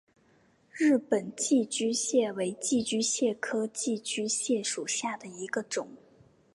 [0.71, 5.89] 日本寄居蟹为寄居蟹科寄居蟹属下的一个种。